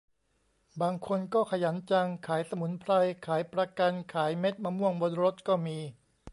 [0.81, 2.91] บางคนก็ขยันจัง ขายสมุนไพร
[3.25, 5.77] ขายประกัน ขายเม็ดมะม่วงบนรถก็มี